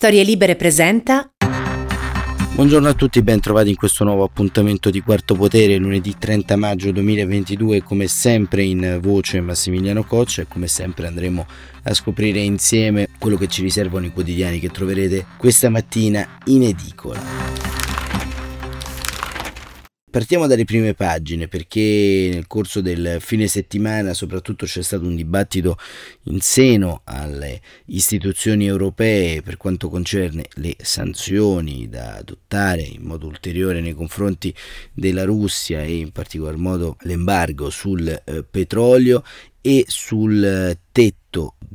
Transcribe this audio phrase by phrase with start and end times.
[0.00, 1.30] Storie Libere presenta.
[2.54, 6.90] Buongiorno a tutti, ben trovati in questo nuovo appuntamento di Quarto Potere, lunedì 30 maggio
[6.90, 11.46] 2022, come sempre in voce Massimiliano Coccia e come sempre andremo
[11.82, 17.69] a scoprire insieme quello che ci riservano i quotidiani che troverete questa mattina in edicola.
[20.10, 25.76] Partiamo dalle prime pagine perché nel corso del fine settimana soprattutto c'è stato un dibattito
[26.24, 33.80] in seno alle istituzioni europee per quanto concerne le sanzioni da adottare in modo ulteriore
[33.80, 34.52] nei confronti
[34.92, 39.22] della Russia e in particolar modo l'embargo sul eh, petrolio
[39.60, 41.19] e sul tetto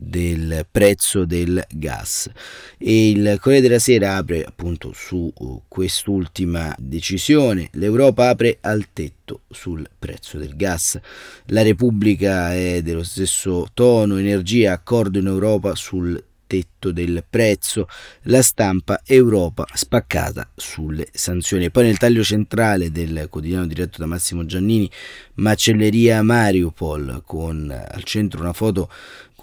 [0.06, 2.30] del prezzo del gas.
[2.78, 7.70] E il Corriere della Sera apre appunto su uh, quest'ultima decisione.
[7.74, 11.00] l'Europa apre al tetto sul prezzo del gas.
[11.48, 17.88] La Repubblica è dello stesso tono energia accordo in Europa sul tetto del prezzo,
[18.24, 21.72] la stampa Europa spaccata sulle sanzioni.
[21.72, 24.90] Poi nel taglio centrale del quotidiano diretto da Massimo Giannini,
[25.36, 28.90] macelleria Mariupol, con al centro una foto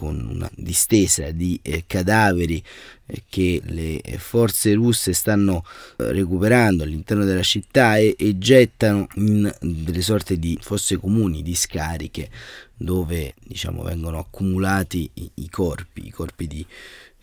[0.03, 2.61] con una distesa di eh, cadaveri
[3.07, 5.65] eh, che le forze russe stanno
[5.97, 11.55] eh, recuperando all'interno della città e, e, gettano in delle sorte di fosse comuni, di
[11.55, 12.31] scariche,
[12.75, 16.67] dove diciamo, vengono accumulati i, i corpi, i corpi di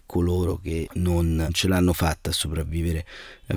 [0.05, 3.05] coloro che non ce l'hanno fatta a sopravvivere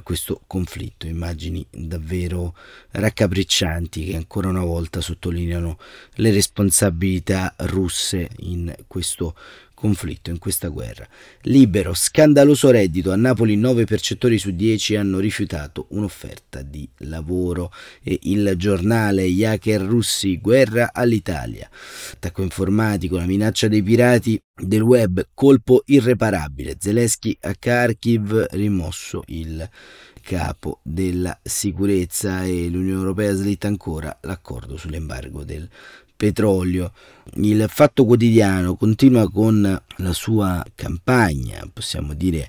[0.00, 1.06] questo conflitto.
[1.06, 2.54] Immagini davvero
[2.92, 5.78] raccapriccianti che ancora una volta sottolineano
[6.14, 9.34] le responsabilità russe in questo
[9.82, 11.04] conflitto, in questa guerra.
[11.42, 13.10] Libero, scandaloso reddito.
[13.10, 17.72] A Napoli 9 percettori su 10 hanno rifiutato un'offerta di lavoro.
[18.00, 21.68] E il giornale Gli hacker russi, guerra all'Italia.
[22.12, 26.76] Attacco informatico, la minaccia dei pirati del web, colpo irreparabile.
[26.78, 29.68] Zelensky a Kharkiv, rimosso il
[30.22, 35.68] capo della sicurezza e l'Unione Europea slitta ancora l'accordo sull'embargo del
[36.16, 36.92] petrolio.
[37.34, 42.48] Il Fatto Quotidiano continua con la sua campagna, possiamo dire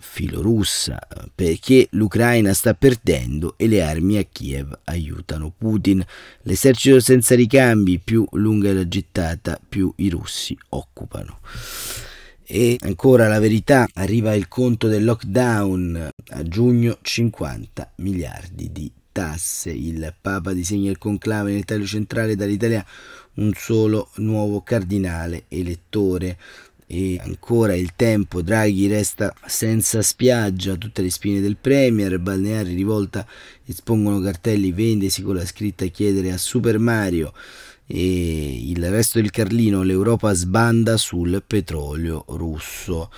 [0.00, 0.98] filorussa,
[1.32, 6.04] perché l'Ucraina sta perdendo e le armi a Kiev aiutano Putin.
[6.42, 11.38] L'esercito senza ricambi, più lunga è la gittata, più i russi occupano.
[12.44, 19.70] E ancora la verità, arriva il conto del lockdown a giugno 50 miliardi di tasse.
[19.70, 22.84] Il Papa disegna il conclave nel taglio centrale dall'Italia
[23.34, 26.38] un solo nuovo cardinale elettore.
[26.86, 33.26] E ancora il tempo, Draghi resta senza spiaggia, tutte le spine del Premier, balneari rivolta
[33.64, 37.32] espongono cartelli vendesi con la scritta chiedere a Super Mario
[37.94, 43.10] e il resto del Carlino, l'Europa sbanda sul petrolio russo.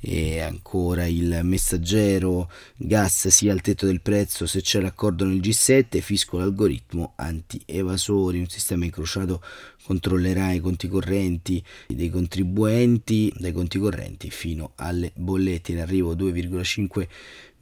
[0.00, 6.00] E ancora il messaggero gas sia al tetto del prezzo se c'è l'accordo nel G7
[6.00, 8.38] fisco l'algoritmo anti-evasori.
[8.38, 9.42] Un sistema incrociato
[9.84, 15.72] controllerà i conti correnti dei contribuenti dai conti correnti fino alle bollette.
[15.72, 17.06] In arrivo 2,5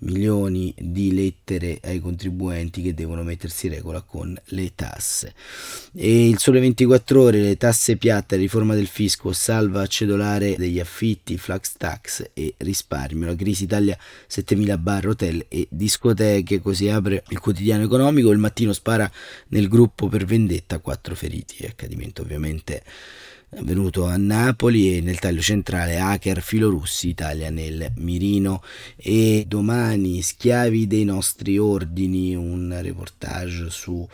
[0.01, 5.35] milioni di lettere ai contribuenti che devono mettersi in regola con le tasse.
[5.95, 11.37] E il sole 24 ore, le tasse piatte, riforma del fisco, salva cedolare degli affitti,
[11.37, 13.27] flax tax e risparmio.
[13.27, 18.31] La crisi Italia 7000 bar, hotel e discoteche, così apre il quotidiano economico.
[18.31, 19.11] Il mattino spara
[19.49, 21.65] nel gruppo per vendetta, quattro feriti.
[21.67, 22.83] Accadimento ovviamente
[23.57, 28.63] avvenuto a Napoli e nel taglio centrale hacker filorussi Italia nel mirino
[28.97, 34.07] e domani schiavi dei nostri ordini un reportage sui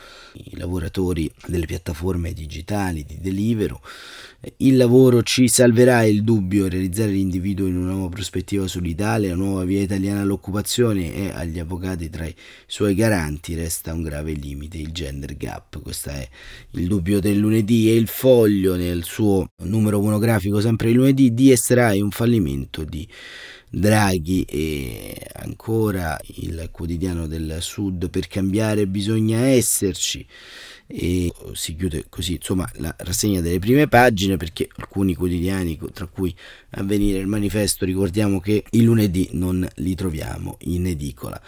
[0.53, 3.81] lavoratori delle piattaforme digitali di Deliveroo
[4.59, 9.65] il lavoro ci salverà il dubbio realizzare l'individuo in una nuova prospettiva sull'Italia, la nuova
[9.65, 14.93] via italiana all'occupazione e agli avvocati tra i suoi garanti resta un grave limite, il
[14.93, 15.83] gender gap.
[15.83, 16.29] Questo è
[16.73, 19.26] il dubbio del lunedì e il foglio nel suo
[19.65, 23.07] numero monografico sempre il lunedì di Estrai un fallimento di
[23.69, 24.43] Draghi.
[24.43, 30.27] E ancora il quotidiano del Sud per cambiare bisogna esserci.
[30.89, 36.33] E si chiude così insomma la rassegna delle prime pagine perché alcuni quotidiani tra cui
[36.79, 41.41] Avvenire il manifesto ricordiamo che il lunedì non li troviamo in edicola.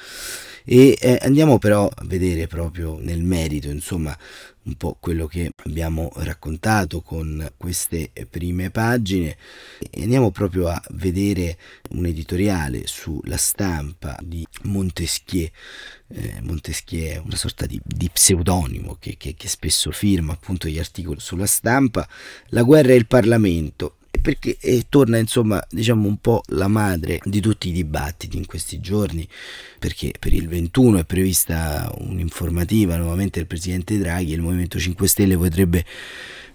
[0.65, 4.17] E eh, andiamo però a vedere proprio nel merito insomma
[4.69, 9.37] un po' quello che abbiamo raccontato con queste prime pagine.
[9.91, 11.59] E andiamo proprio a vedere
[11.91, 15.49] un editoriale sulla stampa di Montesquieu.
[16.11, 20.79] Eh, Montesquieu è una sorta di, di pseudonimo che, che, che spesso firma appunto gli
[20.79, 22.07] articoli sulla stampa.
[22.49, 23.98] La guerra e il Parlamento
[24.29, 28.79] perché e torna insomma diciamo un po' la madre di tutti i dibattiti in questi
[28.79, 29.27] giorni
[29.79, 35.09] perché per il 21 è prevista un'informativa nuovamente del Presidente Draghi e il Movimento 5
[35.09, 35.83] Stelle potrebbe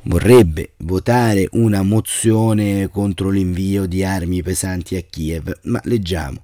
[0.05, 6.41] vorrebbe votare una mozione contro l'invio di armi pesanti a Kiev, ma leggiamo.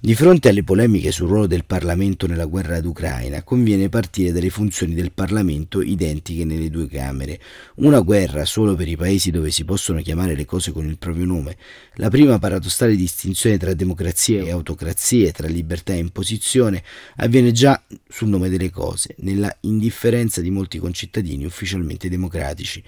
[0.00, 4.94] Di fronte alle polemiche sul ruolo del Parlamento nella guerra d'Ucraina, conviene partire dalle funzioni
[4.94, 7.40] del Parlamento identiche nelle due Camere.
[7.76, 11.26] Una guerra solo per i paesi dove si possono chiamare le cose con il proprio
[11.26, 11.56] nome.
[11.94, 16.82] La prima paradossale distinzione tra democrazia e autocrazie, tra libertà e imposizione,
[17.16, 22.82] avviene già sul nome delle cose, nella indifferenza di molti concittadini ufficialmente democratici.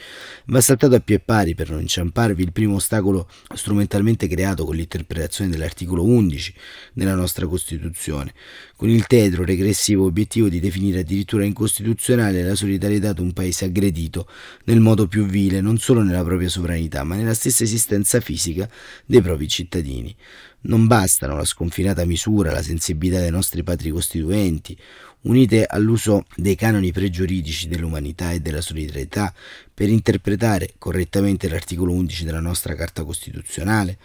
[0.47, 5.51] Va saltato a pie pari per non inciamparvi il primo ostacolo strumentalmente creato con l'interpretazione
[5.51, 6.55] dell'articolo 11
[6.95, 8.33] della nostra Costituzione,
[8.75, 14.27] con il tetro regressivo obiettivo di definire addirittura incostituzionale la solidarietà ad un paese aggredito
[14.65, 18.69] nel modo più vile non solo nella propria sovranità ma nella stessa esistenza fisica
[19.05, 20.17] dei propri cittadini.
[20.61, 24.77] Non bastano la sconfinata misura, la sensibilità dei nostri padri costituenti,
[25.23, 29.33] unite all'uso dei canoni pregiuridici dell'umanità e della solidarietà
[29.73, 33.99] per interpretare correttamente l'articolo 11 della nostra Carta Costituzionale.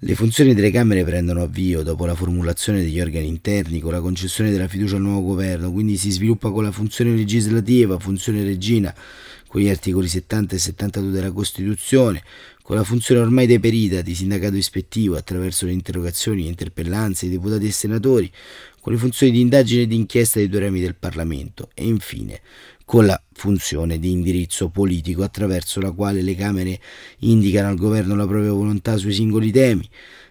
[0.00, 4.50] Le funzioni delle Camere prendono avvio dopo la formulazione degli organi interni con la concessione
[4.50, 8.94] della fiducia al nuovo governo, quindi si sviluppa con la funzione legislativa, funzione regina,
[9.56, 12.22] con gli articoli 70 e 72 della Costituzione,
[12.60, 17.66] con la funzione ormai deperita di sindacato ispettivo attraverso le interrogazioni e interpellanze dei deputati
[17.66, 18.30] e senatori,
[18.82, 22.42] con le funzioni di indagine e di inchiesta dei due rami del Parlamento e infine
[22.84, 26.78] con la funzione di indirizzo politico attraverso la quale le Camere
[27.20, 29.88] indicano al governo la propria volontà sui singoli temi,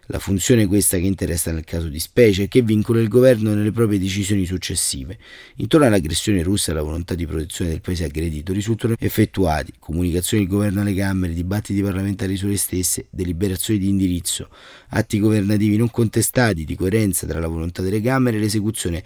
[0.07, 3.71] la funzione questa che interessa nel caso di specie e che vincola il governo nelle
[3.71, 5.17] proprie decisioni successive.
[5.55, 10.51] Intorno all'aggressione russa e alla volontà di protezione del paese aggredito risultano effettuati comunicazioni del
[10.51, 14.49] governo alle Camere, dibattiti parlamentari sulle stesse, deliberazioni di indirizzo,
[14.89, 19.03] atti governativi non contestati di coerenza tra la volontà delle Camere e l'esecuzione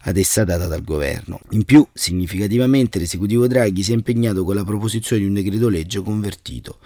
[0.00, 1.40] ad essa data dal governo.
[1.50, 6.00] In più, significativamente, l'esecutivo Draghi si è impegnato con la proposizione di un decreto legge
[6.02, 6.78] convertito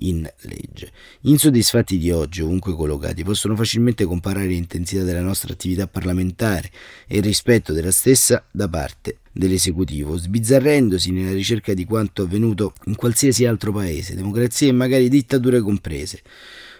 [0.00, 0.92] in legge.
[1.22, 6.70] Insoddisfatti di oggi, ovunque collocati, possono facilmente comparare l'intensità della nostra attività parlamentare
[7.06, 12.96] e il rispetto della stessa da parte dell'esecutivo, sbizzarrendosi nella ricerca di quanto avvenuto in
[12.96, 16.22] qualsiasi altro paese, democrazie e magari dittature comprese.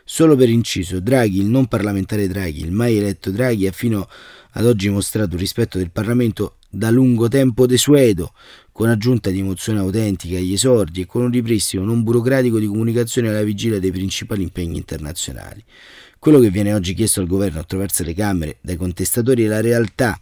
[0.05, 4.09] Solo per inciso, Draghi, il non parlamentare Draghi, il mai eletto Draghi, ha fino
[4.53, 8.33] ad oggi mostrato rispetto del Parlamento da lungo tempo desueto,
[8.79, 13.29] con aggiunta di emozione autentica agli esordi e con un ripristino non burocratico di comunicazione
[13.29, 15.65] alla vigilia dei principali impegni internazionali.
[16.17, 20.17] Quello che viene oggi chiesto al governo attraverso le Camere dai contestatori è la realtà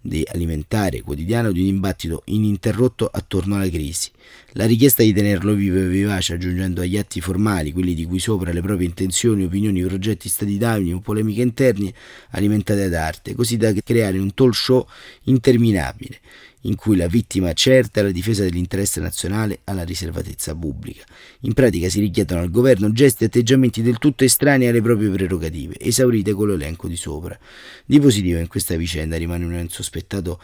[0.00, 4.10] di alimentare quotidiano di un dibattito ininterrotto attorno alla crisi.
[4.54, 8.52] La richiesta di tenerlo vivo e vivace aggiungendo agli atti formali, quelli di cui sopra
[8.52, 11.94] le proprie intenzioni, opinioni, progetti statitali o polemiche interne
[12.30, 14.84] alimentate ad arte, così da creare un talk show
[15.26, 16.18] interminabile
[16.66, 21.04] in cui la vittima certa è la difesa dell'interesse nazionale alla riservatezza pubblica.
[21.40, 25.78] In pratica si richiedono al governo gesti e atteggiamenti del tutto estranei alle proprie prerogative,
[25.78, 27.38] esaurite con l'elenco di sopra.
[27.84, 30.40] Di positivo in questa vicenda rimane un insospettato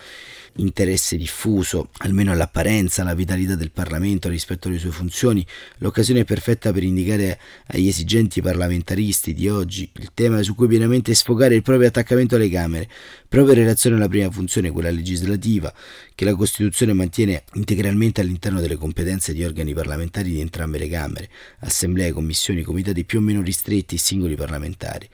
[0.56, 5.44] interesse diffuso, almeno all'apparenza, alla vitalità del Parlamento rispetto alle sue funzioni,
[5.78, 11.54] l'occasione perfetta per indicare agli esigenti parlamentaristi di oggi il tema su cui pienamente sfogare
[11.54, 12.88] il proprio attaccamento alle Camere,
[13.28, 15.72] proprio in relazione alla prima funzione, quella legislativa,
[16.14, 21.28] che la Costituzione mantiene integralmente all'interno delle competenze di organi parlamentari di entrambe le Camere,
[21.60, 25.08] assemblee, commissioni, comitati più o meno ristretti e singoli parlamentari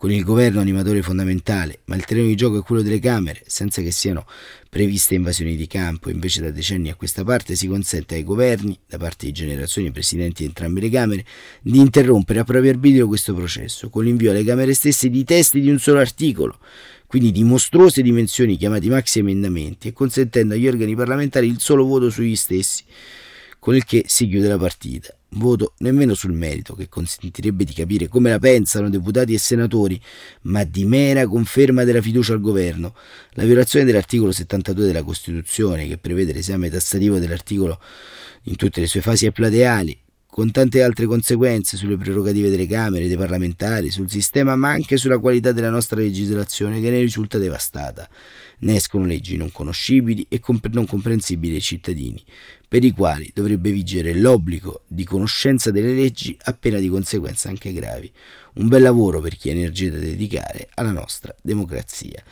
[0.00, 3.82] con il governo animatore fondamentale, ma il terreno di gioco è quello delle Camere, senza
[3.82, 4.24] che siano
[4.70, 8.96] previste invasioni di campo, invece da decenni a questa parte si consente ai governi, da
[8.96, 11.26] parte di generazioni presidenti di entrambe le Camere,
[11.60, 15.68] di interrompere a proprio arbitrio questo processo, con l'invio alle Camere stesse di testi di
[15.68, 16.60] un solo articolo,
[17.06, 22.08] quindi di mostruose dimensioni chiamati maxi emendamenti, e consentendo agli organi parlamentari il solo voto
[22.08, 22.84] sugli stessi,
[23.58, 28.08] con il che si chiude la partita voto nemmeno sul merito, che consentirebbe di capire
[28.08, 30.00] come la pensano deputati e senatori,
[30.42, 32.94] ma di mera conferma della fiducia al governo.
[33.32, 37.80] La violazione dell'articolo 72 della Costituzione, che prevede l'esame tassativo dell'articolo
[38.44, 39.98] in tutte le sue fasi e plateali,
[40.30, 45.18] con tante altre conseguenze sulle prerogative delle Camere, dei parlamentari, sul sistema, ma anche sulla
[45.18, 48.08] qualità della nostra legislazione, che ne risulta devastata.
[48.62, 52.22] ne escono leggi non conoscibili e comp- non comprensibili ai cittadini,
[52.70, 57.72] per i quali dovrebbe vigere l'obbligo di conoscenza delle leggi a pena di conseguenze anche
[57.72, 58.08] gravi.
[58.52, 62.22] Un bel lavoro per chi ha energia da dedicare alla nostra democrazia.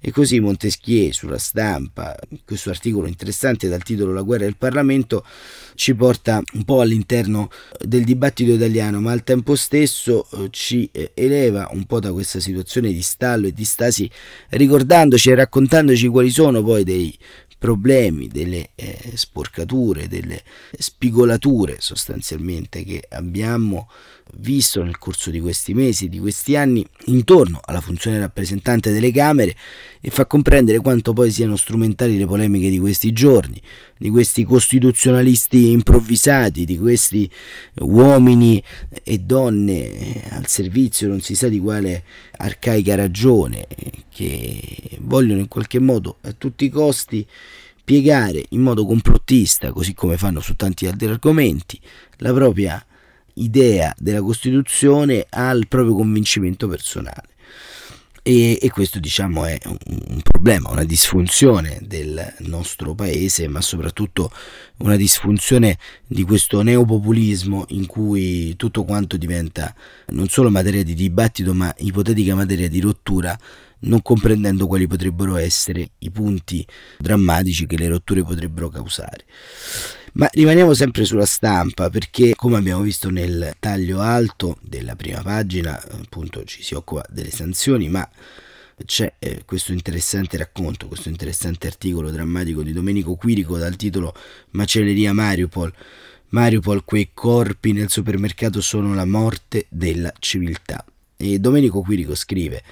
[0.00, 5.24] E così Montesquieu sulla stampa, questo articolo interessante dal titolo La guerra del Parlamento,
[5.74, 7.48] ci porta un po' all'interno
[7.80, 12.38] del dibattito italiano, ma al tempo stesso eh, ci eh, eleva un po' da questa
[12.38, 14.10] situazione di stallo e di stasi,
[14.50, 17.16] ricordandoci e raccontandoci quali sono poi dei
[17.64, 20.42] problemi, delle eh, sporcature, delle
[20.78, 23.88] spigolature sostanzialmente che abbiamo
[24.36, 29.54] visto nel corso di questi mesi, di questi anni, intorno alla funzione rappresentante delle Camere
[30.00, 33.60] e fa comprendere quanto poi siano strumentali le polemiche di questi giorni,
[33.96, 37.30] di questi costituzionalisti improvvisati, di questi
[37.80, 38.62] uomini
[39.02, 42.04] e donne al servizio non si sa di quale
[42.36, 43.66] arcaica ragione,
[44.10, 47.26] che vogliono in qualche modo a tutti i costi
[47.84, 51.78] piegare in modo complottista, così come fanno su tanti altri argomenti,
[52.18, 52.84] la propria
[53.34, 57.32] idea della Costituzione al proprio convincimento personale.
[58.26, 64.32] E, e, questo diciamo è un, un, problema, una disfunzione del nostro paese, ma soprattutto
[64.78, 65.76] una disfunzione
[66.06, 69.74] di questo neopopulismo in cui tutto quanto diventa
[70.08, 73.38] non solo materia di dibattito, ma ipotetica materia di rottura,
[73.80, 76.66] non comprendendo quali potrebbero essere i punti
[76.98, 79.26] drammatici che le rotture potrebbero causare.
[80.16, 85.82] Ma rimaniamo sempre sulla stampa perché, come abbiamo visto nel taglio alto della prima pagina,
[85.90, 88.08] appunto ci si occupa delle sanzioni, ma
[88.84, 94.14] c'è eh, questo interessante racconto, questo interessante articolo drammatico di Domenico Quirico dal titolo
[94.50, 95.74] Macelleria Mariupol.
[96.28, 100.84] Mariupol, quei corpi nel supermercato sono la morte della civiltà.
[101.16, 102.62] E Domenico Quirico scrive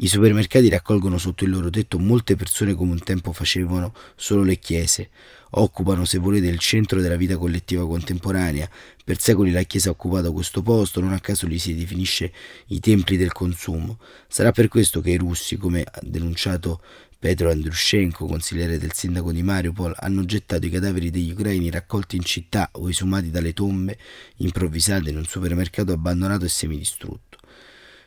[0.00, 4.58] i supermercati raccolgono sotto il loro tetto molte persone come un tempo facevano solo le
[4.58, 5.10] chiese.
[5.50, 8.68] Occupano, se volete, il centro della vita collettiva contemporanea.
[9.02, 12.32] Per secoli la Chiesa ha occupato questo posto, non a caso li si definisce
[12.66, 13.98] i templi del consumo.
[14.28, 16.80] Sarà per questo che i russi, come ha denunciato
[17.18, 22.22] Petro Andrushenko, consigliere del sindaco di Mariupol, hanno gettato i cadaveri degli ucraini raccolti in
[22.22, 23.98] città o esumati dalle tombe
[24.36, 27.27] improvvisate in un supermercato abbandonato e semidistrutto.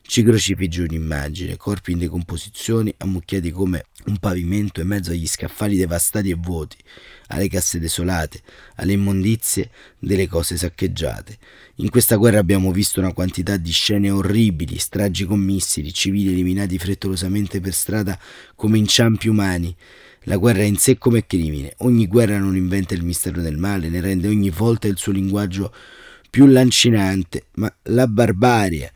[0.03, 6.36] Ci un'immagine, corpi in decomposizione, ammucchiati come un pavimento in mezzo agli scaffali devastati e
[6.36, 6.75] vuoti,
[7.27, 8.41] alle casse desolate,
[8.75, 11.38] alle immondizie delle cose saccheggiate.
[11.75, 16.77] In questa guerra abbiamo visto una quantità di scene orribili, stragi con missili, civili eliminati
[16.77, 18.20] frettolosamente per strada
[18.55, 19.74] come inciampi umani.
[20.25, 21.74] La guerra in sé come crimine.
[21.77, 25.74] Ogni guerra non inventa il mistero del male, ne rende ogni volta il suo linguaggio
[26.29, 28.91] più lancinante, ma la barbarie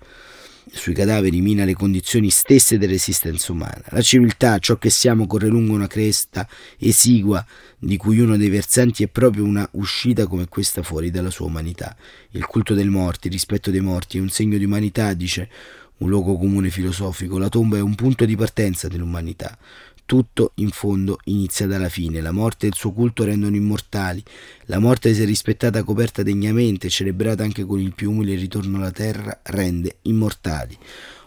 [0.76, 3.82] sui cadaveri mina le condizioni stesse dell'esistenza umana.
[3.90, 7.44] La civiltà, ciò che siamo, corre lungo una cresta esigua,
[7.80, 11.96] di cui uno dei versanti è proprio una uscita come questa fuori dalla sua umanità.
[12.32, 15.50] Il culto dei morti, il rispetto dei morti è un segno di umanità, dice
[15.98, 17.38] un luogo comune filosofico.
[17.38, 19.58] La tomba è un punto di partenza dell'umanità.
[20.06, 22.22] Tutto, in fondo, inizia dalla fine.
[22.22, 24.24] La morte e il suo culto rendono immortali.
[24.66, 29.40] La morte, se rispettata coperta degnamente, celebrata anche con il più umile ritorno alla terra,
[29.42, 30.78] rende immortali.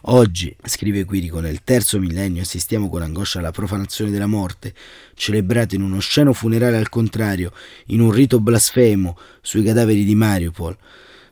[0.03, 4.73] Oggi, scrive Quirico, nel terzo millennio assistiamo con angoscia alla profanazione della morte,
[5.15, 7.53] celebrata in uno sceno funerale al contrario,
[7.87, 10.77] in un rito blasfemo sui cadaveri di Mariupol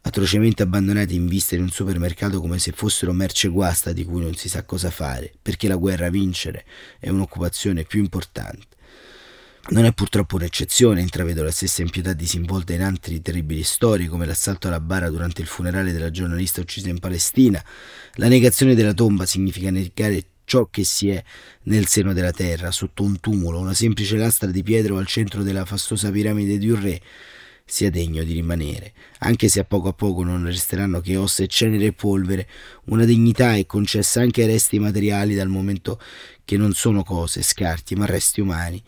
[0.07, 4.35] atrocemente abbandonati in vista in un supermercato come se fossero merce guasta di cui non
[4.37, 6.65] si sa cosa fare, perché la guerra a vincere
[7.01, 8.75] è un'occupazione più importante.
[9.71, 14.69] Non è purtroppo un'eccezione, intravedo la stessa impietà disinvolta in altre terribili storie, come l'assalto
[14.69, 17.61] alla bara durante il funerale della giornalista uccisa in Palestina.
[18.15, 21.21] La negazione della tomba significa negare ciò che si è
[21.65, 25.65] nel seno della terra, sotto un tumulo, una semplice lastra di pietra al centro della
[25.65, 27.03] fastosa piramide di un re
[27.69, 31.49] sia degno di rimanere, anche se a poco a poco non resteranno che ossa e
[31.49, 32.47] cenere e polvere,
[32.85, 36.01] una dignità è concessa anche ai resti materiali dal momento
[36.45, 38.81] che non sono cose, scarti, ma resti umani.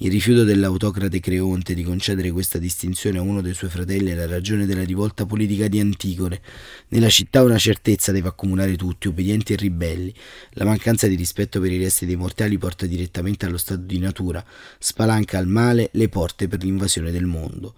[0.00, 4.26] Il rifiuto dell'autocrate Creonte di concedere questa distinzione a uno dei suoi fratelli è la
[4.26, 6.42] ragione della rivolta politica di Antigone.
[6.88, 10.12] Nella città una certezza deve accomunare tutti, obbedienti e ribelli.
[10.50, 14.44] La mancanza di rispetto per i resti dei mortali porta direttamente allo stato di natura,
[14.78, 17.74] spalanca al male le porte per l'invasione del mondo.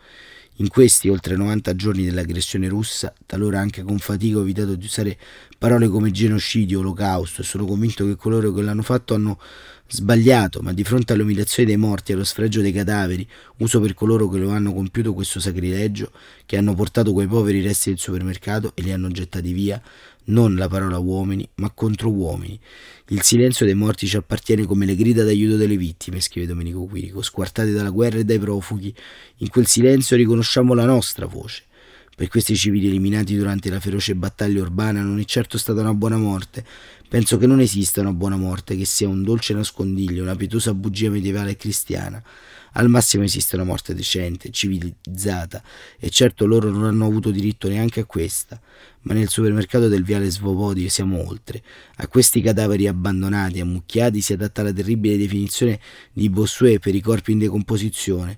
[0.60, 5.16] In questi oltre 90 giorni dell'aggressione russa, talora anche con fatica ho evitato di usare
[5.56, 7.42] parole come genocidio, olocausto.
[7.42, 9.38] E sono convinto che coloro che l'hanno fatto hanno
[9.86, 13.24] sbagliato, ma di fronte all'umiliazione dei morti e allo sfregio dei cadaveri,
[13.58, 16.10] uso per coloro che lo hanno compiuto questo sacrilegio,
[16.44, 19.80] che hanno portato quei poveri resti del supermercato e li hanno gettati via,
[20.28, 22.58] non la parola uomini, ma contro uomini.
[23.08, 27.22] Il silenzio dei morti ci appartiene come le grida d'aiuto delle vittime, scrive Domenico Quirico,
[27.22, 28.94] squartate dalla guerra e dai profughi.
[29.38, 31.67] In quel silenzio riconosciamo la nostra voce.
[32.18, 36.16] Per questi civili eliminati durante la feroce battaglia urbana non è certo stata una buona
[36.16, 36.64] morte.
[37.08, 41.10] Penso che non esista una buona morte, che sia un dolce nascondiglio, una pietosa bugia
[41.10, 42.20] medievale e cristiana.
[42.72, 45.62] Al massimo esiste una morte decente, civilizzata,
[45.96, 48.60] e certo loro non hanno avuto diritto neanche a questa.
[49.02, 51.62] Ma nel supermercato del viale Svobodi siamo oltre.
[51.98, 55.78] A questi cadaveri abbandonati, ammucchiati, si adatta la terribile definizione
[56.12, 58.36] di Bossuet per i corpi in decomposizione.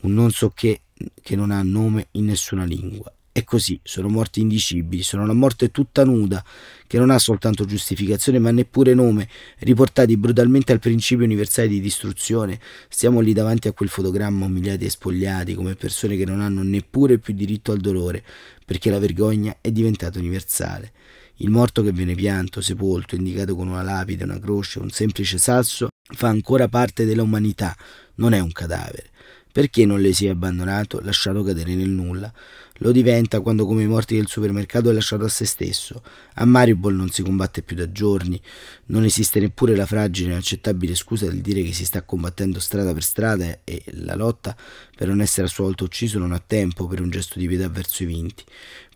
[0.00, 0.80] Un non so che
[1.20, 3.12] che non ha nome in nessuna lingua.
[3.38, 6.44] E così sono morti indicibili, sono una morte tutta nuda,
[6.88, 9.28] che non ha soltanto giustificazione ma neppure nome,
[9.58, 12.58] riportati brutalmente al principio universale di distruzione.
[12.88, 17.18] Stiamo lì davanti a quel fotogramma umiliati e spogliati come persone che non hanno neppure
[17.18, 18.24] più diritto al dolore,
[18.64, 20.92] perché la vergogna è diventata universale.
[21.36, 25.90] Il morto che viene pianto, sepolto, indicato con una lapide, una croce, un semplice sasso,
[26.02, 27.76] fa ancora parte dell'umanità,
[28.16, 29.10] non è un cadavere.
[29.58, 32.32] Perché non le si è abbandonato, lasciato cadere nel nulla?
[32.74, 36.00] Lo diventa quando come i morti del supermercato è lasciato a se stesso.
[36.34, 38.40] A Maribol non si combatte più da giorni,
[38.86, 42.92] non esiste neppure la fragile e inaccettabile scusa del dire che si sta combattendo strada
[42.92, 44.56] per strada e la lotta
[44.94, 47.68] per non essere a sua volta ucciso non ha tempo per un gesto di pietà
[47.68, 48.44] verso i vinti.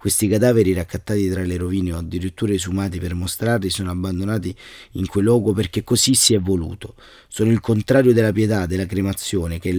[0.02, 4.52] Questi cadaveri raccattati tra le rovine o addirittura esumati per mostrarli sono abbandonati
[4.94, 6.96] in quel luogo perché così si è voluto.
[7.28, 9.78] Sono il contrario della pietà, della cremazione, che è,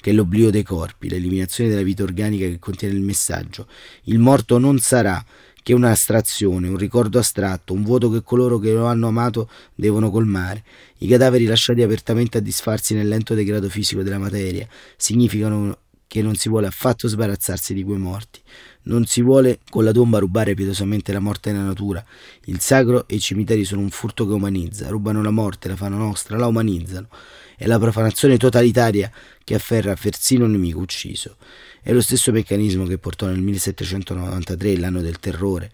[0.00, 3.66] che è l'oblio dei corpi, l'eliminazione della vita organica che contiene il messaggio.
[4.04, 5.20] Il morto non sarà
[5.60, 10.62] che un'astrazione, un ricordo astratto, un vuoto che coloro che lo hanno amato devono colmare.
[10.98, 15.78] I cadaveri lasciati apertamente a disfarsi nel lento degrado fisico della materia significano
[16.12, 18.38] che non si vuole affatto sbarazzarsi di quei morti.
[18.84, 22.04] Non si vuole con la tomba rubare pietosamente la morte nella natura.
[22.46, 25.96] Il sacro e i cimiteri sono un furto che umanizza, rubano la morte, la fanno
[25.96, 27.08] nostra, la umanizzano.
[27.56, 29.10] È la profanazione totalitaria
[29.44, 31.36] che afferra persino un nemico ucciso.
[31.80, 35.70] È lo stesso meccanismo che portò nel 1793, l'anno del terrore,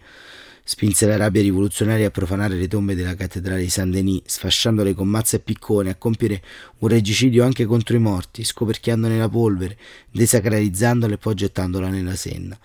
[0.63, 5.37] spinse la rabbia rivoluzionaria a profanare le tombe della cattedrale di Saint-Denis, sfasciandole con mazze
[5.37, 6.43] e piccone, a compiere
[6.79, 9.77] un regicidio anche contro i morti, scoperchiandone la polvere,
[10.11, 12.55] desacralizzandola e poi gettandola nella Senna.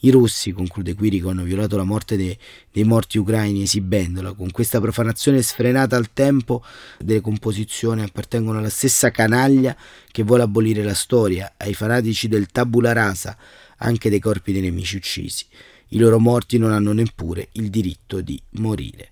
[0.00, 2.36] I russi, conclude Quirico, hanno violato la morte dei,
[2.70, 4.32] dei morti ucraini esibendola.
[4.32, 6.62] Con questa profanazione sfrenata al tempo
[6.98, 9.76] delle composizioni appartengono alla stessa canaglia
[10.12, 13.36] che vuole abolire la storia, ai fanatici del tabula rasa,
[13.78, 15.46] anche dei corpi dei nemici uccisi.
[15.88, 19.08] I loro morti non hanno neppure il diritto di morire.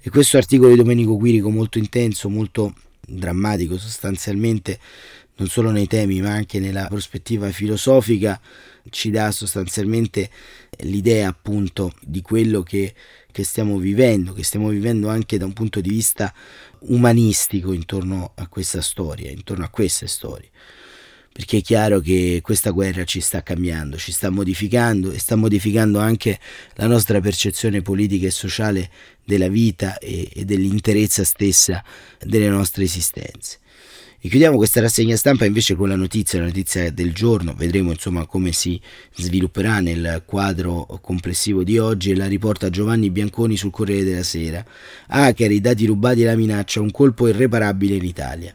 [0.00, 2.74] E questo articolo di Domenico Quirico molto intenso, molto
[3.06, 4.78] drammatico sostanzialmente,
[5.36, 8.40] non solo nei temi ma anche nella prospettiva filosofica,
[8.90, 10.30] ci dà sostanzialmente
[10.80, 12.94] l'idea appunto di quello che,
[13.30, 16.32] che stiamo vivendo, che stiamo vivendo anche da un punto di vista
[16.80, 20.50] umanistico intorno a questa storia, intorno a queste storie
[21.36, 25.98] perché è chiaro che questa guerra ci sta cambiando, ci sta modificando e sta modificando
[25.98, 26.40] anche
[26.76, 28.90] la nostra percezione politica e sociale
[29.22, 31.84] della vita e, e dell'interezza stessa
[32.24, 33.58] delle nostre esistenze.
[34.26, 38.26] E chiudiamo questa rassegna stampa invece con la notizia, la notizia del giorno, vedremo insomma
[38.26, 38.80] come si
[39.14, 44.64] svilupperà nel quadro complessivo di oggi la riporta Giovanni Bianconi sul Corriere della Sera.
[45.06, 48.52] Hacker, i dati rubati e la minaccia, un colpo irreparabile in Italia.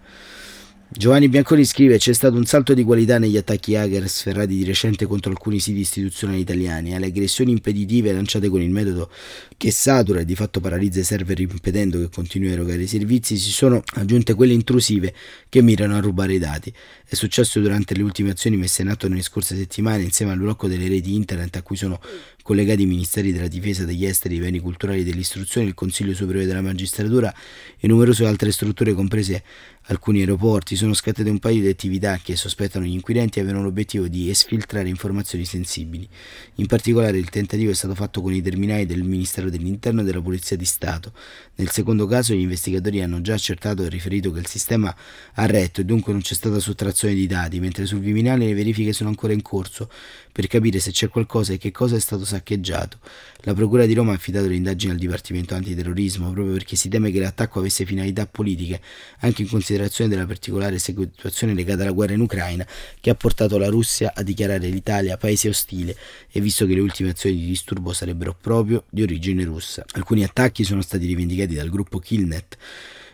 [0.94, 5.06] Giovanni Bianconi scrive c'è stato un salto di qualità negli attacchi hacker sferrati di recente
[5.06, 9.10] contro alcuni siti istituzionali italiani, alle aggressioni impeditive lanciate con il metodo
[9.56, 13.38] che satura e di fatto paralizza i server impedendo che continui a erogare i servizi,
[13.38, 15.14] si sono aggiunte quelle intrusive
[15.48, 16.74] che mirano a rubare i dati.
[17.06, 20.68] È successo durante le ultime azioni messe in atto nelle scorse settimane insieme al blocco
[20.68, 22.02] delle reti internet a cui sono
[22.42, 26.46] collegati i ministeri della difesa, degli esteri, dei beni culturali e dell'istruzione, il Consiglio Superiore
[26.46, 27.34] della Magistratura
[27.80, 29.44] e numerose altre strutture comprese
[29.86, 30.76] alcuni aeroporti.
[30.76, 35.46] Sono scattate un paio di attività che sospettano gli inquirenti avevano l'obiettivo di esfiltrare informazioni
[35.46, 36.08] sensibili.
[36.56, 40.22] In particolare il tentativo è stato fatto con i terminali del Ministero dell'Interno e della
[40.22, 41.14] Polizia di Stato.
[41.56, 44.96] Nel secondo caso gli investigatori hanno già accertato e riferito che il sistema
[45.34, 48.94] ha retto e dunque non c'è stata sottrazione di dati, mentre sul Viminale le verifiche
[48.94, 49.90] sono ancora in corso
[50.32, 53.00] per capire se c'è qualcosa e che cosa è stato saccheggiato.
[53.42, 57.12] La Procura di Roma ha affidato le indagini al Dipartimento Antiterrorismo proprio perché si teme
[57.12, 58.80] che l'attacco avesse finalità politiche,
[59.20, 59.71] anche in considerazione
[60.08, 62.66] della particolare situazione legata alla guerra in Ucraina
[63.00, 65.96] che ha portato la Russia a dichiarare l'Italia paese ostile
[66.30, 69.86] e visto che le ultime azioni di disturbo sarebbero proprio di origine russa.
[69.94, 72.58] Alcuni attacchi sono stati rivendicati dal gruppo Killnet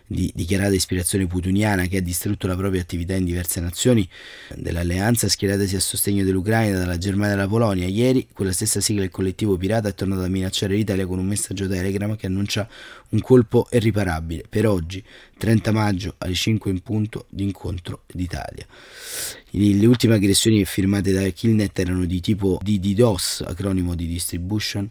[0.10, 4.08] di dichiarata ispirazione putiniana che ha distrutto la propria attività in diverse nazioni
[4.56, 7.88] dell'alleanza schieratasi a sostegno dell'Ucraina, dalla Germania alla Polonia.
[7.88, 11.68] Ieri quella stessa sigla del collettivo pirata è tornata a minacciare l'Italia con un messaggio
[11.68, 12.68] Telegram che annuncia
[13.10, 14.44] un colpo irriparabile.
[14.50, 15.04] Per oggi,
[15.38, 18.66] 30 maggio alle 5 in punto d'incontro d'Italia.
[19.52, 24.90] Le ultime aggressioni firmate da Killnet erano di tipo di DDoS, acronimo di Distribution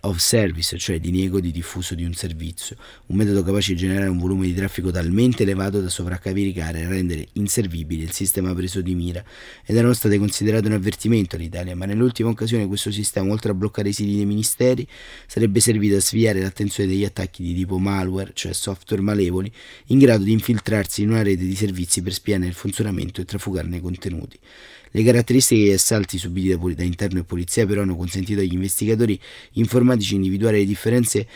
[0.00, 4.18] of Service, cioè diniego di diffuso di un servizio, un metodo capace di generare un
[4.18, 9.24] volume di traffico talmente elevato da sovraccaricare e rendere inservibile il sistema preso di mira.
[9.64, 13.88] Ed erano state considerate un avvertimento all'Italia, ma nell'ultima occasione questo sistema, oltre a bloccare
[13.88, 14.86] i siti dei ministeri,
[15.26, 19.52] sarebbe servito a sviare l'attenzione degli attacchi di tipo malware, cioè software malevoli,
[19.86, 23.76] in grado di infiltrarsi in una rete di servizi per spiare il funzionamento e trafugarne
[23.76, 24.38] i contenuti.
[24.96, 29.18] Le caratteristiche degli assalti subiti da, da interno e polizia però hanno consentito agli investigatori
[29.54, 31.26] informatici individuare le differenze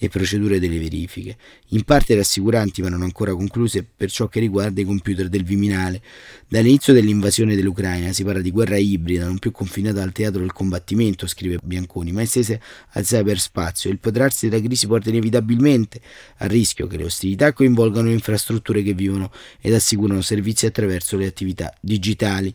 [0.00, 1.36] e procedure delle verifiche,
[1.70, 6.00] in parte rassicuranti ma non ancora concluse per ciò che riguarda i computer del Viminale.
[6.46, 11.26] Dall'inizio dell'invasione dell'Ucraina si parla di guerra ibrida, non più confinata al teatro del combattimento,
[11.26, 12.60] scrive Bianconi, ma estese
[12.92, 13.90] al cyberspazio.
[13.90, 16.00] Il potrarsi della crisi porta inevitabilmente
[16.36, 21.74] al rischio che le ostilità coinvolgano infrastrutture che vivono ed assicurano servizi attraverso le attività
[21.80, 22.54] digitali.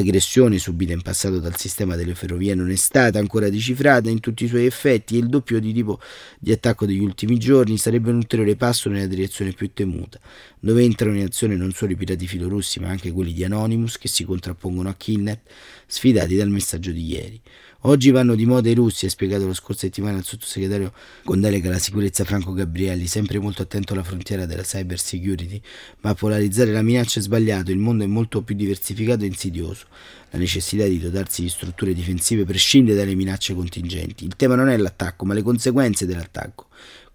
[0.00, 4.44] L'aggressione subita in passato dal sistema delle ferrovie non è stata ancora decifrata in tutti
[4.44, 6.00] i suoi effetti e il doppio di tipo
[6.38, 10.18] di attacco degli ultimi giorni sarebbe un ulteriore passo nella direzione più temuta,
[10.58, 14.08] dove entrano in azione non solo i pirati filorussi ma anche quelli di Anonymous che
[14.08, 15.40] si contrappongono a Killnet,
[15.86, 17.40] sfidati dal messaggio di ieri.
[17.84, 20.92] Oggi vanno di moda i russi, ha spiegato lo scorso settimana il sottosegretario
[21.24, 25.58] con delega alla sicurezza Franco Gabrielli, sempre molto attento alla frontiera della cyber security,
[26.00, 29.86] ma polarizzare la minaccia è sbagliato, il mondo è molto più diversificato e insidioso.
[30.28, 34.26] La necessità di dotarsi di strutture difensive prescinde dalle minacce contingenti.
[34.26, 36.66] Il tema non è l'attacco, ma le conseguenze dell'attacco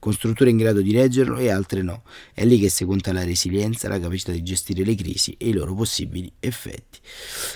[0.06, 2.04] con strutture in grado di reggerlo e altre no.
[2.32, 5.52] È lì che si conta la resilienza, la capacità di gestire le crisi e i
[5.52, 7.00] loro possibili effetti.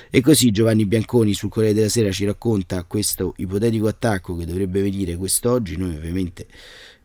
[0.09, 4.81] E così Giovanni Bianconi sul Corriere della Sera ci racconta questo ipotetico attacco che dovrebbe
[4.81, 5.77] venire quest'oggi.
[5.77, 6.47] Noi ovviamente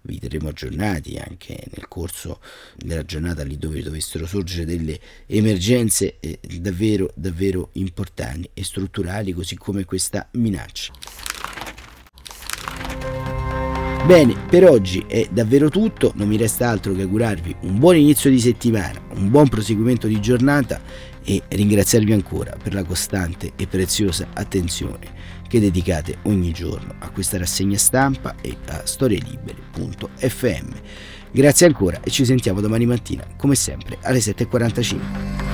[0.01, 2.41] vi terremo aggiornati anche nel corso
[2.75, 9.57] della giornata lì dove dovessero sorgere delle emergenze eh, davvero davvero importanti e strutturali così
[9.57, 10.93] come questa minaccia.
[14.07, 18.29] Bene, per oggi è davvero tutto, non mi resta altro che augurarvi un buon inizio
[18.29, 20.79] di settimana, un buon proseguimento di giornata
[21.25, 25.09] e ringraziarvi ancora per la costante e preziosa attenzione
[25.49, 30.69] che dedicate ogni giorno a questa rassegna stampa e a storielibere.fm.
[31.31, 35.54] Grazie ancora e ci sentiamo domani mattina, come sempre, alle 7.45.